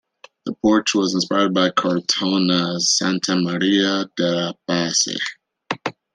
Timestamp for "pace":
4.67-5.15